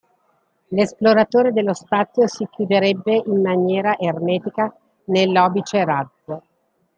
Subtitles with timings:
[0.71, 6.41] L'esploratore dello spazio si chiuderebbe in maniera ermetica nell'obice-razzo.